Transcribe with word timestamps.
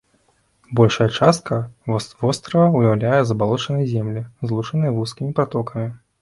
Большая 0.79 1.05
частка 1.17 1.57
вострава 2.23 2.67
ўяўляе 2.77 3.19
забалочаныя 3.33 3.85
землі, 3.93 4.25
злучаныя 4.53 4.91
вузкімі 4.97 5.31
пратокамі. 5.43 5.87